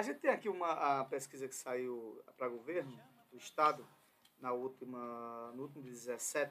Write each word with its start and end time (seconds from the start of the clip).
A 0.00 0.02
gente 0.02 0.20
tem 0.20 0.30
aqui 0.30 0.48
uma 0.48 1.00
a 1.00 1.04
pesquisa 1.04 1.46
que 1.46 1.54
saiu 1.54 2.24
para 2.38 2.48
governo 2.48 2.98
do 3.30 3.36
Estado 3.36 3.86
na 4.40 4.50
última, 4.50 5.52
no 5.52 5.64
último 5.64 5.82
17 5.82 6.50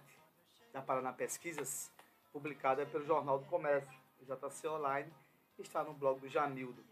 da 0.71 0.83
Paraná 0.83 1.11
Pesquisas, 1.11 1.91
publicada 2.31 2.85
pelo 2.85 3.03
Jornal 3.03 3.39
do 3.39 3.45
Comércio, 3.47 3.91
JC 4.21 4.67
Online, 4.67 5.11
está 5.57 5.83
no 5.83 5.95
blog 5.95 6.19
do 6.19 6.29
Jamildo. 6.29 6.85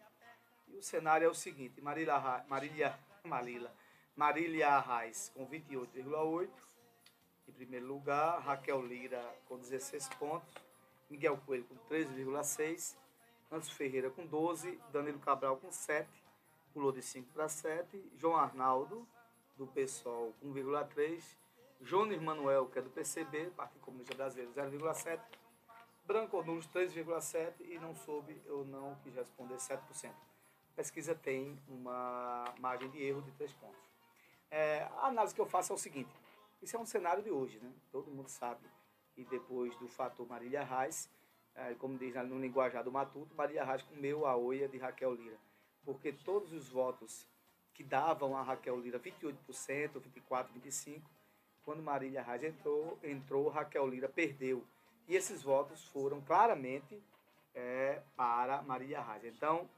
E 0.67 0.77
o 0.77 0.81
cenário 0.81 1.25
é 1.25 1.29
o 1.29 1.35
seguinte, 1.35 1.79
Marília, 1.79 2.43
Marília, 2.47 2.99
Marília, 3.23 3.71
Marília 4.15 4.69
Arraes 4.69 5.31
com 5.35 5.47
28,8, 5.47 6.49
em 7.49 7.51
primeiro 7.51 7.85
lugar, 7.85 8.39
Raquel 8.39 8.81
Lira 8.81 9.23
com 9.47 9.59
16 9.59 10.09
pontos, 10.17 10.55
Miguel 11.07 11.37
Coelho 11.45 11.65
com 11.65 11.75
13,6, 11.87 12.95
Anso 13.51 13.75
Ferreira 13.75 14.09
com 14.09 14.25
12, 14.25 14.81
Danilo 14.91 15.19
Cabral 15.19 15.57
com 15.57 15.71
7, 15.71 16.25
pulou 16.77 16.91
de 16.91 17.01
5 17.01 17.33
para 17.33 17.49
7, 17.49 18.11
João 18.17 18.35
Arnaldo, 18.35 19.07
do 19.57 19.65
PSOL, 19.65 20.31
1,3, 20.45 21.23
Jones 21.81 22.21
Manuel, 22.21 22.67
que 22.67 22.77
é 22.77 22.83
do 22.83 22.89
PCB, 22.91 23.49
Partido 23.55 23.81
Comunista 23.81 24.13
Brasileiro, 24.13 24.53
0,7, 24.53 25.19
Branco 26.05 26.43
Nunes, 26.43 26.67
3,7 26.67 27.61
e 27.61 27.79
não 27.79 27.95
soube, 27.95 28.39
eu 28.45 28.63
não 28.63 28.93
quis 29.01 29.15
responder 29.15 29.55
7%. 29.55 30.11
A 30.11 30.75
pesquisa 30.75 31.15
tem 31.15 31.59
uma 31.67 32.45
margem 32.59 32.91
de 32.91 33.01
erro 33.01 33.23
de 33.23 33.31
3 33.31 33.51
pontos. 33.53 33.89
É, 34.51 34.83
a 34.97 35.07
análise 35.07 35.33
que 35.33 35.41
eu 35.41 35.47
faço 35.47 35.73
é 35.73 35.75
o 35.75 35.79
seguinte, 35.79 36.13
isso 36.61 36.77
é 36.77 36.79
um 36.79 36.85
cenário 36.85 37.23
de 37.23 37.31
hoje, 37.31 37.57
né? 37.57 37.73
Todo 37.91 38.11
mundo 38.11 38.29
sabe 38.29 38.61
que 39.15 39.23
depois 39.25 39.75
do 39.77 39.87
fator 39.87 40.27
Marília 40.27 40.63
Reis, 40.63 41.09
é, 41.55 41.73
como 41.73 41.97
diz 41.97 42.13
no 42.13 42.39
linguajar 42.39 42.83
do 42.83 42.91
Matuto, 42.91 43.33
Marília 43.33 43.65
Reis 43.65 43.81
comeu 43.81 44.27
a 44.27 44.37
oia 44.37 44.67
de 44.69 44.77
Raquel 44.77 45.15
Lira. 45.15 45.46
Porque 45.87 46.11
todos 46.11 46.51
os 46.51 46.67
votos 46.67 47.25
que 47.73 47.81
davam 47.81 48.35
a 48.35 48.41
Raquel 48.41 48.77
Lira 48.77 48.99
28%, 48.99 49.37
24%, 50.29 50.47
25%, 50.61 51.01
quando 51.63 51.81
Marília 51.81 52.21
Reis 52.21 52.43
entrou, 52.43 52.99
entrou, 53.01 53.47
Raquel 53.47 53.87
Lira 53.87 54.09
perdeu. 54.09 54.65
E 55.07 55.15
esses 55.15 55.41
votos 55.41 55.87
foram 55.87 56.19
claramente 56.19 57.01
é, 57.55 58.01
para 58.17 58.61
Marília 58.63 59.01
Reis. 59.01 59.23
Então, 59.33 59.69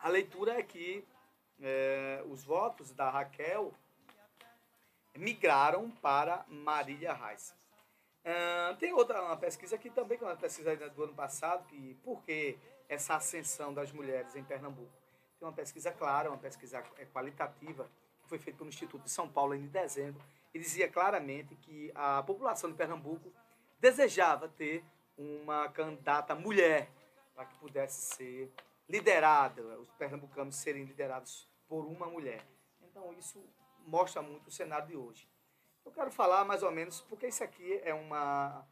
a 0.00 0.08
leitura 0.08 0.58
é 0.58 0.64
que 0.64 1.04
é, 1.62 2.24
os 2.28 2.42
votos 2.42 2.90
da 2.90 3.08
Raquel 3.08 3.72
migraram 5.14 5.92
para 6.02 6.44
Marília 6.48 7.12
Reis. 7.12 7.54
Uh, 8.24 8.74
tem 8.78 8.92
outra 8.92 9.36
pesquisa 9.36 9.76
aqui 9.76 9.90
também, 9.90 10.18
que 10.18 10.24
é 10.24 10.26
uma 10.26 10.34
pesquisa 10.34 10.74
do 10.74 11.04
ano 11.04 11.14
passado, 11.14 11.64
que 11.68 11.94
por 12.02 12.20
que 12.24 12.58
essa 12.88 13.16
ascensão 13.16 13.72
das 13.72 13.92
mulheres 13.92 14.34
em 14.36 14.44
Pernambuco? 14.44 14.92
Tem 15.38 15.48
uma 15.48 15.54
pesquisa 15.54 15.92
clara, 15.92 16.30
uma 16.30 16.38
pesquisa 16.38 16.82
é, 16.96 17.04
qualitativa, 17.06 17.88
que 18.22 18.28
foi 18.28 18.38
feita 18.38 18.58
pelo 18.58 18.68
Instituto 18.68 19.04
de 19.04 19.10
São 19.10 19.28
Paulo 19.28 19.54
em 19.54 19.66
dezembro, 19.66 20.22
e 20.52 20.58
dizia 20.58 20.88
claramente 20.88 21.54
que 21.56 21.90
a 21.94 22.22
população 22.22 22.70
de 22.70 22.76
Pernambuco 22.76 23.32
desejava 23.80 24.48
ter 24.48 24.84
uma 25.16 25.68
candidata 25.68 26.34
mulher 26.34 26.88
para 27.34 27.44
que 27.44 27.56
pudesse 27.56 28.14
ser 28.14 28.52
liderada, 28.88 29.62
os 29.78 29.90
pernambucanos 29.92 30.56
serem 30.56 30.84
liderados 30.84 31.48
por 31.68 31.86
uma 31.86 32.06
mulher. 32.06 32.46
Então 32.82 33.12
isso 33.14 33.44
mostra 33.86 34.22
muito 34.22 34.48
o 34.48 34.52
cenário 34.52 34.86
de 34.86 34.96
hoje. 34.96 35.28
Eu 35.84 35.92
quero 35.92 36.10
falar 36.10 36.44
mais 36.44 36.62
ou 36.62 36.70
menos, 36.70 37.00
porque 37.02 37.26
isso 37.26 37.44
aqui 37.44 37.80
é 37.84 37.92
uma, 37.92 38.66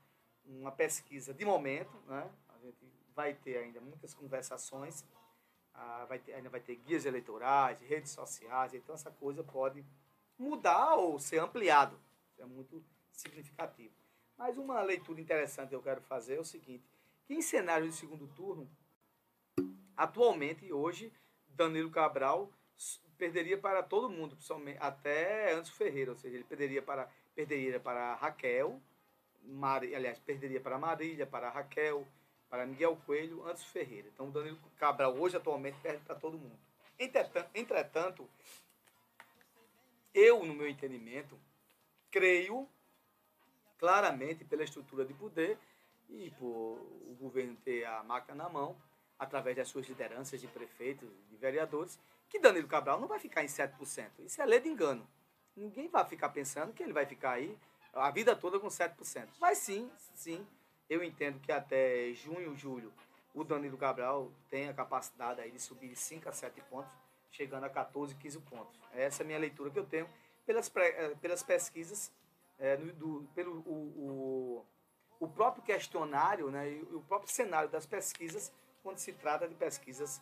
uma 0.44 0.72
pesquisa 0.72 1.34
de 1.34 1.44
momento, 1.44 1.92
né? 2.06 2.30
a 2.48 2.58
gente 2.58 2.86
vai 3.14 3.34
ter 3.34 3.58
ainda 3.58 3.80
muitas 3.80 4.14
conversações, 4.14 5.04
ah, 5.74 6.04
vai 6.08 6.18
ter, 6.18 6.34
ainda 6.34 6.48
vai 6.48 6.60
ter 6.60 6.76
guias 6.76 7.04
eleitorais, 7.04 7.80
redes 7.80 8.12
sociais, 8.12 8.74
então 8.74 8.94
essa 8.94 9.10
coisa 9.10 9.42
pode 9.42 9.84
mudar 10.38 10.94
ou 10.96 11.18
ser 11.18 11.38
ampliado. 11.38 11.98
É 12.38 12.44
muito 12.44 12.84
significativo. 13.12 13.94
Mas 14.36 14.58
uma 14.58 14.82
leitura 14.82 15.20
interessante 15.20 15.70
que 15.70 15.74
eu 15.74 15.82
quero 15.82 16.02
fazer 16.02 16.36
é 16.36 16.40
o 16.40 16.44
seguinte, 16.44 16.84
que 17.24 17.34
em 17.34 17.42
cenário 17.42 17.88
de 17.88 17.94
segundo 17.94 18.26
turno, 18.28 18.68
atualmente, 19.96 20.72
hoje, 20.72 21.12
Danilo 21.48 21.90
Cabral 21.90 22.50
perderia 23.16 23.56
para 23.56 23.82
todo 23.82 24.10
mundo, 24.10 24.36
até 24.80 25.52
Antes 25.52 25.70
Ferreira, 25.70 26.10
ou 26.10 26.16
seja, 26.16 26.34
ele 26.34 26.44
perderia 26.44 26.82
para, 26.82 27.08
perderia 27.34 27.78
para 27.78 28.14
Raquel, 28.16 28.82
Mari, 29.44 29.94
aliás, 29.94 30.18
perderia 30.18 30.60
para 30.60 30.78
Marília, 30.78 31.26
para 31.26 31.50
Raquel, 31.50 32.06
para 32.52 32.66
Miguel 32.66 33.00
Coelho, 33.06 33.48
Antes 33.48 33.64
Ferreira. 33.64 34.08
Então, 34.12 34.28
o 34.28 34.30
Danilo 34.30 34.58
Cabral 34.76 35.16
hoje, 35.16 35.38
atualmente, 35.38 35.78
perde 35.80 36.04
para 36.04 36.14
todo 36.14 36.36
mundo. 36.36 36.58
Entretanto, 37.54 38.28
eu, 40.12 40.44
no 40.44 40.52
meu 40.52 40.68
entendimento, 40.68 41.40
creio 42.10 42.68
claramente 43.78 44.44
pela 44.44 44.62
estrutura 44.64 45.02
de 45.02 45.14
poder 45.14 45.58
e 46.10 46.30
por 46.32 46.76
o 47.08 47.16
governo 47.18 47.56
ter 47.64 47.86
a 47.86 48.02
máquina 48.02 48.44
na 48.44 48.50
mão, 48.50 48.76
através 49.18 49.56
das 49.56 49.68
suas 49.68 49.86
lideranças 49.88 50.38
de 50.38 50.46
prefeitos, 50.46 51.08
de 51.30 51.36
vereadores, 51.38 51.98
que 52.28 52.38
Danilo 52.38 52.68
Cabral 52.68 53.00
não 53.00 53.08
vai 53.08 53.18
ficar 53.18 53.42
em 53.42 53.46
7%. 53.46 54.10
Isso 54.18 54.42
é 54.42 54.44
lei 54.44 54.60
de 54.60 54.68
engano. 54.68 55.08
Ninguém 55.56 55.88
vai 55.88 56.04
ficar 56.04 56.28
pensando 56.28 56.74
que 56.74 56.82
ele 56.82 56.92
vai 56.92 57.06
ficar 57.06 57.30
aí 57.30 57.58
a 57.94 58.10
vida 58.10 58.36
toda 58.36 58.60
com 58.60 58.68
7%. 58.68 59.28
Mas 59.40 59.56
sim, 59.56 59.90
sim, 60.12 60.46
eu 60.88 61.02
entendo 61.02 61.40
que 61.40 61.52
até 61.52 62.12
junho, 62.12 62.54
julho, 62.56 62.92
o 63.34 63.44
Danilo 63.44 63.78
Cabral 63.78 64.30
tem 64.50 64.68
a 64.68 64.74
capacidade 64.74 65.40
aí 65.40 65.50
de 65.50 65.58
subir 65.58 65.88
de 65.88 65.96
5 65.96 66.28
a 66.28 66.32
7 66.32 66.60
pontos, 66.62 66.92
chegando 67.30 67.64
a 67.64 67.70
14, 67.70 68.14
15 68.14 68.40
pontos. 68.40 68.78
Essa 68.92 69.22
é 69.22 69.24
a 69.24 69.26
minha 69.26 69.38
leitura 69.38 69.70
que 69.70 69.78
eu 69.78 69.86
tenho 69.86 70.08
pelas, 70.44 70.70
eh, 70.76 71.14
pelas 71.20 71.42
pesquisas, 71.42 72.12
é, 72.58 72.76
do, 72.76 73.26
pelo 73.34 73.60
o, 73.60 74.64
o, 75.20 75.24
o, 75.24 75.28
próprio 75.28 75.64
questionário 75.64 76.50
né, 76.50 76.70
e 76.70 76.82
o 76.82 77.02
próprio 77.02 77.32
cenário 77.32 77.68
das 77.68 77.86
pesquisas, 77.86 78.52
quando 78.82 78.98
se 78.98 79.12
trata 79.12 79.48
de 79.48 79.54
pesquisas 79.54 80.20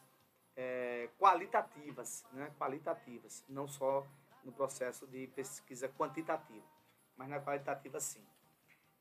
é, 0.56 1.08
qualitativas, 1.18 2.24
né? 2.32 2.52
qualitativas, 2.58 3.44
não 3.48 3.66
só 3.66 4.06
no 4.44 4.52
processo 4.52 5.06
de 5.06 5.26
pesquisa 5.28 5.88
quantitativa, 5.88 6.64
mas 7.16 7.28
na 7.28 7.40
qualitativa 7.40 8.00
sim. 8.00 8.24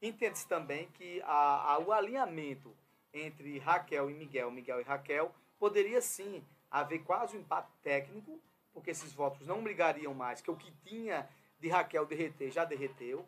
Entende-se 0.02 0.48
também 0.48 0.88
que 0.92 1.22
a, 1.24 1.74
a, 1.74 1.80
o 1.80 1.92
alinhamento 1.92 2.76
entre 3.14 3.58
Raquel 3.60 4.10
e 4.10 4.14
Miguel, 4.14 4.52
Miguel 4.52 4.80
e 4.80 4.84
Raquel, 4.84 5.34
poderia 5.58 6.02
sim 6.02 6.44
haver 6.70 7.00
quase 7.00 7.36
um 7.36 7.42
empate 7.42 7.72
técnico, 7.82 8.40
porque 8.72 8.92
esses 8.92 9.12
votos 9.12 9.46
não 9.46 9.64
brigariam 9.64 10.14
mais, 10.14 10.42
que 10.42 10.52
o 10.52 10.56
que 10.56 10.72
tinha 10.84 11.28
de 11.60 11.68
Raquel 11.68 12.06
derreter 12.06 12.52
já 12.52 12.64
derreteu, 12.64 13.26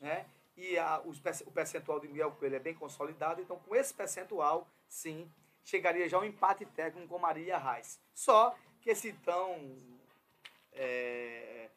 né? 0.00 0.24
e 0.56 0.78
a, 0.78 1.00
os, 1.00 1.20
o 1.44 1.50
percentual 1.50 2.00
de 2.00 2.08
Miguel 2.08 2.30
Coelho 2.32 2.56
é 2.56 2.60
bem 2.60 2.74
consolidado, 2.74 3.40
então 3.40 3.58
com 3.58 3.74
esse 3.74 3.92
percentual, 3.92 4.68
sim, 4.88 5.30
chegaria 5.64 6.08
já 6.08 6.18
um 6.18 6.24
empate 6.24 6.64
técnico 6.66 7.08
com 7.08 7.18
Maria 7.18 7.58
Reis. 7.58 8.00
Só 8.14 8.54
que 8.80 8.90
esse 8.90 9.12
tão 9.14 9.76
é, 10.72 11.70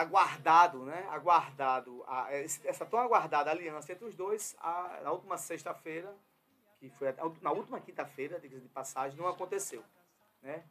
aguardado, 0.00 0.84
né? 0.84 1.06
Aguardado, 1.10 2.04
a, 2.06 2.28
essa 2.32 2.86
tão 2.86 2.98
aguardada 2.98 3.50
aliança 3.50 3.92
entre 3.92 4.04
os 4.04 4.14
dois, 4.14 4.56
a, 4.60 5.00
na 5.02 5.12
última 5.12 5.36
sexta-feira, 5.36 6.14
que 6.78 6.88
foi 6.90 7.08
a, 7.08 7.14
na 7.40 7.52
última 7.52 7.80
quinta-feira, 7.80 8.38
de 8.40 8.48
passagem, 8.68 9.18
não 9.18 9.28
aconteceu, 9.28 9.84
né? 10.42 10.64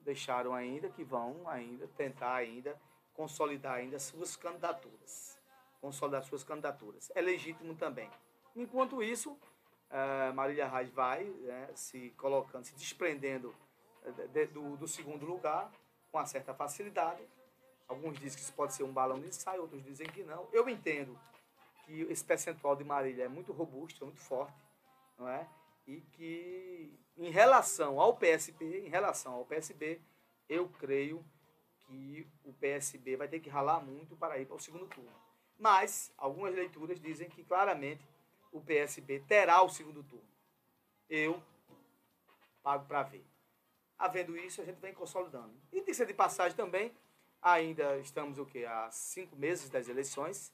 Deixaram 0.00 0.54
ainda 0.54 0.88
que 0.88 1.02
vão 1.04 1.48
ainda 1.48 1.86
tentar 1.88 2.34
ainda 2.34 2.80
consolidar 3.12 3.74
ainda 3.74 3.98
suas 3.98 4.36
candidaturas, 4.36 5.38
consolidar 5.80 6.22
suas 6.22 6.44
candidaturas. 6.44 7.10
É 7.14 7.20
legítimo 7.20 7.74
também. 7.74 8.08
Enquanto 8.54 9.02
isso, 9.02 9.32
uh, 9.32 10.32
Marília 10.34 10.68
Reis 10.68 10.90
vai 10.90 11.24
né, 11.24 11.68
se 11.74 12.10
colocando, 12.16 12.64
se 12.64 12.74
desprendendo 12.76 13.54
eh, 14.04 14.26
de, 14.28 14.46
do, 14.46 14.76
do, 14.76 14.86
segundo 14.86 15.26
lugar 15.26 15.70
com 16.10 16.18
uma 16.18 16.26
certa 16.26 16.54
facilidade. 16.54 17.22
Alguns 17.88 18.18
dizem 18.18 18.36
que 18.36 18.44
isso 18.44 18.52
pode 18.52 18.74
ser 18.74 18.82
um 18.82 18.92
balão 18.92 19.18
de 19.18 19.28
ensaio, 19.28 19.62
outros 19.62 19.82
dizem 19.82 20.06
que 20.06 20.22
não. 20.22 20.46
Eu 20.52 20.68
entendo 20.68 21.18
que 21.84 22.02
esse 22.02 22.22
percentual 22.22 22.76
de 22.76 22.84
Marília 22.84 23.24
é 23.24 23.28
muito 23.28 23.50
robusto, 23.52 24.04
é 24.04 24.06
muito 24.06 24.20
forte, 24.20 24.54
não 25.18 25.26
é? 25.26 25.48
E 25.86 26.02
que 26.02 26.92
em 27.16 27.30
relação 27.30 27.98
ao 27.98 28.14
PSB, 28.14 28.86
em 28.86 28.90
relação 28.90 29.32
ao 29.32 29.46
PSB, 29.46 30.00
eu 30.48 30.68
creio 30.78 31.24
que 31.80 32.26
o 32.44 32.52
PSB 32.52 33.16
vai 33.16 33.26
ter 33.26 33.40
que 33.40 33.48
ralar 33.48 33.80
muito 33.80 34.14
para 34.16 34.38
ir 34.38 34.44
para 34.44 34.56
o 34.56 34.60
segundo 34.60 34.86
turno. 34.86 35.10
Mas 35.58 36.12
algumas 36.16 36.54
leituras 36.54 37.00
dizem 37.00 37.28
que 37.28 37.42
claramente 37.42 38.06
o 38.52 38.60
PSB 38.60 39.20
terá 39.20 39.62
o 39.62 39.68
segundo 39.68 40.02
turno. 40.02 40.28
Eu 41.08 41.42
pago 42.62 42.84
para 42.86 43.02
ver. 43.02 43.24
Havendo 43.98 44.36
isso, 44.36 44.60
a 44.60 44.64
gente 44.64 44.78
vem 44.78 44.92
consolidando. 44.92 45.52
E 45.72 45.80
de 45.80 45.94
ser 45.94 46.06
de 46.06 46.14
passagem 46.14 46.56
também, 46.56 46.94
ainda 47.42 47.98
estamos 47.98 48.38
o 48.38 48.46
quê? 48.46 48.64
há 48.64 48.90
cinco 48.90 49.36
meses 49.36 49.68
das 49.68 49.88
eleições, 49.88 50.52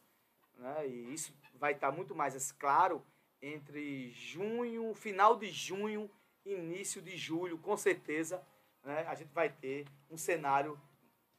né? 0.56 0.86
e 0.86 1.12
isso 1.12 1.32
vai 1.54 1.72
estar 1.72 1.90
muito 1.90 2.14
mais 2.14 2.52
claro 2.52 3.04
entre 3.40 4.10
junho, 4.12 4.94
final 4.94 5.36
de 5.36 5.50
junho, 5.50 6.10
início 6.44 7.02
de 7.02 7.16
julho, 7.16 7.58
com 7.58 7.76
certeza, 7.76 8.42
né, 8.82 9.06
a 9.06 9.14
gente 9.14 9.32
vai 9.32 9.48
ter 9.48 9.86
um 10.10 10.16
cenário 10.16 10.80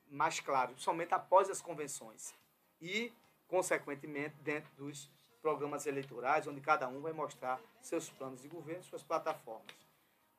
mais 0.08 0.40
claro, 0.40 0.74
somente 0.78 1.14
após 1.14 1.50
as 1.50 1.62
convenções. 1.62 2.34
E, 2.82 3.12
consequentemente, 3.48 4.36
dentro 4.42 4.72
dos 4.76 5.10
programas 5.42 5.86
eleitorais, 5.86 6.48
onde 6.48 6.62
cada 6.62 6.88
um 6.88 7.02
vai 7.02 7.14
mostrar 7.14 7.60
seus 7.82 8.10
planos 8.10 8.42
de 8.42 8.48
governo, 8.48 8.84
suas 8.84 9.04
plataformas. 9.04 9.76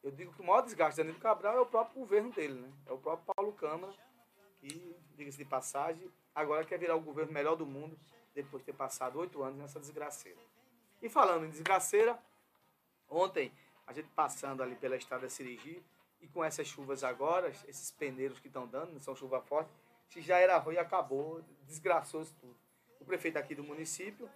Eu 0.02 0.10
digo 0.10 0.32
que 0.32 0.42
o 0.42 0.44
maior 0.44 0.62
desgaste 0.62 0.96
de 0.96 1.02
Danilo 1.02 1.20
Cabral 1.20 1.56
é 1.56 1.60
o 1.60 1.66
próprio 1.66 2.00
governo 2.00 2.30
dele, 2.32 2.60
né? 2.60 2.72
É 2.86 2.92
o 2.92 2.98
próprio 2.98 3.32
Paulo 3.34 3.52
Câmara, 3.52 3.92
que, 4.66 4.96
diga-se 5.14 5.38
de 5.38 5.44
passagem, 5.44 6.10
agora 6.34 6.64
quer 6.64 6.78
virar 6.78 6.96
o 6.96 7.00
governo 7.00 7.32
melhor 7.32 7.56
do 7.56 7.66
mundo, 7.66 7.98
depois 8.34 8.62
de 8.62 8.66
ter 8.66 8.76
passado 8.76 9.18
oito 9.18 9.42
anos 9.42 9.58
nessa 9.58 9.80
desgraceira. 9.80 10.38
E 11.00 11.08
falando 11.08 11.46
em 11.46 11.50
desgraceira, 11.50 12.18
ontem, 13.08 13.52
a 13.86 13.92
gente 13.92 14.08
passando 14.10 14.62
ali 14.62 14.74
pela 14.74 14.96
estrada 14.96 15.28
Sirigi, 15.28 15.82
e 16.20 16.26
com 16.28 16.42
essas 16.44 16.66
chuvas 16.66 17.04
agora, 17.04 17.48
esses 17.68 17.90
peneiros 17.90 18.40
que 18.40 18.48
estão 18.48 18.66
dando, 18.66 18.98
são 19.00 19.14
chuva 19.14 19.40
forte, 19.40 19.70
se 20.08 20.20
já 20.20 20.38
era 20.38 20.56
ruim, 20.58 20.76
acabou, 20.76 21.42
desgraçou 21.66 22.22
isso 22.22 22.34
tudo. 22.40 22.56
O 23.00 23.04
prefeito 23.04 23.38
aqui 23.38 23.54
do 23.54 23.62
município, 23.62 24.28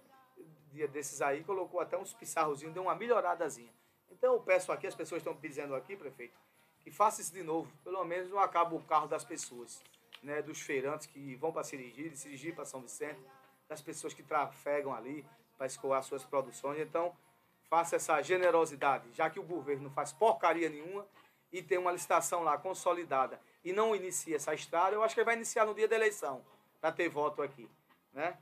dia 0.71 0.87
desses 0.87 1.21
aí, 1.21 1.43
colocou 1.43 1.79
até 1.79 1.97
uns 1.97 2.13
pisarrozinhos, 2.13 2.73
deu 2.73 2.83
uma 2.83 2.95
melhoradazinha. 2.95 3.73
Então 4.09 4.33
eu 4.33 4.39
peço 4.41 4.71
aqui, 4.71 4.87
as 4.87 4.95
pessoas 4.95 5.21
estão 5.21 5.33
dizendo 5.33 5.75
aqui, 5.75 5.95
prefeito, 5.95 6.37
que 6.79 6.91
faça 6.91 7.21
isso 7.21 7.33
de 7.33 7.43
novo. 7.43 7.71
Pelo 7.83 8.03
menos 8.05 8.29
não 8.29 8.39
acaba 8.39 8.75
o 8.75 8.83
carro 8.83 9.07
das 9.07 9.23
pessoas, 9.23 9.81
né? 10.21 10.41
Dos 10.41 10.61
feirantes 10.61 11.07
que 11.07 11.35
vão 11.35 11.51
para 11.51 11.63
Sirigi, 11.63 12.09
de 12.09 12.17
Sirigi 12.17 12.51
para 12.51 12.65
São 12.65 12.81
Vicente, 12.81 13.19
das 13.67 13.81
pessoas 13.81 14.13
que 14.13 14.23
trafegam 14.23 14.93
ali 14.93 15.25
para 15.57 15.67
escoar 15.67 16.03
suas 16.03 16.23
produções. 16.23 16.79
Então, 16.79 17.15
faça 17.69 17.95
essa 17.95 18.21
generosidade, 18.21 19.11
já 19.13 19.29
que 19.29 19.39
o 19.39 19.43
governo 19.43 19.83
não 19.83 19.91
faz 19.91 20.11
porcaria 20.11 20.69
nenhuma 20.69 21.05
e 21.51 21.61
tem 21.61 21.77
uma 21.77 21.91
licitação 21.91 22.43
lá 22.43 22.57
consolidada 22.57 23.39
e 23.63 23.71
não 23.71 23.95
inicia 23.95 24.35
essa 24.35 24.53
estrada, 24.53 24.95
eu 24.95 25.03
acho 25.03 25.13
que 25.13 25.21
ele 25.21 25.25
vai 25.25 25.35
iniciar 25.35 25.65
no 25.65 25.73
dia 25.73 25.87
da 25.87 25.95
eleição, 25.95 26.43
para 26.81 26.91
ter 26.91 27.07
voto 27.07 27.41
aqui, 27.41 27.69
né? 28.11 28.37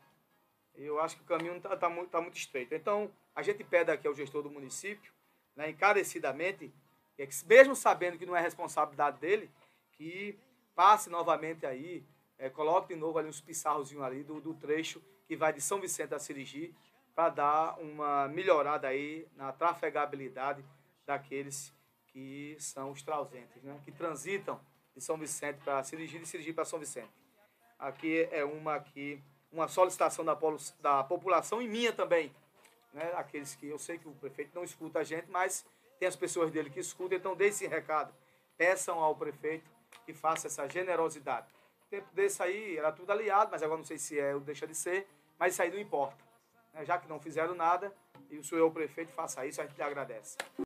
Eu 0.74 1.00
acho 1.02 1.18
que 1.18 1.22
o 1.22 1.26
caminho 1.26 1.58
está 1.58 1.76
tá 1.76 1.90
muito, 1.90 2.10
tá 2.10 2.22
muito 2.22 2.38
estreito. 2.38 2.74
Então, 2.74 3.12
a 3.36 3.42
gente 3.42 3.64
pede 3.64 3.92
aqui 3.92 4.08
ao 4.08 4.16
gestor 4.16 4.42
do 4.42 4.50
município, 4.50 5.12
né, 5.56 5.70
encarecidamente, 5.70 6.74
que, 7.18 7.28
mesmo 7.46 7.76
sabendo 7.76 8.18
que 8.18 8.26
não 8.26 8.36
é 8.36 8.40
responsabilidade 8.40 9.20
dele, 9.20 9.52
que 9.92 10.40
passe 10.80 11.10
novamente 11.10 11.66
aí, 11.66 12.06
é, 12.38 12.50
coloque 12.50 12.94
de 12.94 12.96
novo 12.98 13.20
ali 13.20 13.28
uns 13.28 13.42
pisarrozinhos 13.42 14.02
ali 14.02 14.24
do, 14.24 14.40
do 14.40 14.54
trecho 14.54 15.04
que 15.28 15.36
vai 15.36 15.52
de 15.52 15.60
São 15.60 15.82
Vicente 15.82 16.16
a 16.16 16.20
Sirigi, 16.20 16.74
para 17.14 17.28
dar 17.28 17.78
uma 17.82 18.30
melhorada 18.30 18.88
aí 18.88 19.28
na 19.36 19.52
trafegabilidade 19.52 20.64
daqueles 21.06 21.74
que 22.08 22.56
são 22.60 22.92
os 22.92 23.02
trausentes, 23.02 23.62
né, 23.62 23.78
que 23.84 23.92
transitam 23.92 24.58
de 24.96 25.02
São 25.04 25.18
Vicente 25.18 25.60
para 25.66 25.84
Sirigi 25.84 26.16
e 26.16 26.20
de 26.22 26.26
Sirigi 26.26 26.54
para 26.54 26.64
São 26.64 26.80
Vicente. 26.80 27.12
Aqui 27.78 28.30
é 28.32 28.46
uma, 28.46 28.76
aqui, 28.76 29.22
uma 29.52 29.68
solicitação 29.68 30.24
da, 30.24 30.38
da 30.80 31.04
população 31.04 31.62
e 31.62 31.68
minha 31.68 31.92
também. 31.92 32.34
Né? 32.94 33.04
Aqueles 33.18 33.54
que 33.54 33.68
eu 33.68 33.78
sei 33.78 33.98
que 33.98 34.08
o 34.08 34.14
prefeito 34.14 34.56
não 34.56 34.64
escuta 34.64 35.00
a 35.00 35.04
gente, 35.04 35.30
mas 35.30 35.66
tem 36.00 36.08
as 36.08 36.16
pessoas 36.16 36.50
dele 36.50 36.70
que 36.70 36.80
escutam, 36.80 37.18
então 37.18 37.36
dê 37.36 37.48
esse 37.48 37.68
recado. 37.68 38.14
Peçam 38.56 39.04
ao 39.04 39.14
prefeito 39.14 39.70
que 40.10 40.14
faça 40.14 40.48
essa 40.48 40.68
generosidade. 40.68 41.48
tempo 41.88 42.08
desse 42.14 42.42
aí 42.42 42.78
era 42.78 42.92
tudo 42.92 43.12
aliado, 43.12 43.52
mas 43.52 43.62
agora 43.62 43.78
não 43.78 43.86
sei 43.86 44.00
se 44.00 44.20
é 44.20 44.34
ou 44.34 44.42
deixa 44.42 44.66
de 44.66 44.74
ser, 44.74 45.08
mas 45.38 45.54
isso 45.54 45.62
aí 45.62 45.70
não 45.70 45.78
importa. 45.80 46.18
Né? 46.74 46.84
Já 46.84 46.98
que 46.98 47.08
não 47.08 47.20
fizeram 47.20 47.54
nada, 47.54 47.94
e 48.28 48.38
o 48.40 48.44
senhor 48.44 48.62
é 48.62 48.64
o 48.64 48.72
prefeito, 48.72 49.12
faça 49.12 49.46
isso, 49.46 49.62
a 49.62 49.66
gente 49.66 49.78
lhe 49.78 49.84
agradece. 49.84 50.36